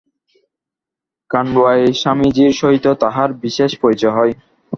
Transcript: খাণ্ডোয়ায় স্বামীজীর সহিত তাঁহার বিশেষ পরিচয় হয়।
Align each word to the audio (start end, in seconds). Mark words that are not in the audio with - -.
খাণ্ডোয়ায় 1.31 1.85
স্বামীজীর 1.93 2.51
সহিত 2.53 2.85
তাঁহার 3.01 3.29
বিশেষ 3.43 3.71
পরিচয় 3.81 4.13
হয়। 4.17 4.33